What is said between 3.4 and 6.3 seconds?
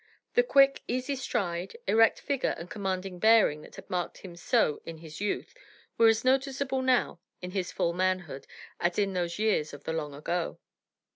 that had marked him so in his youth were as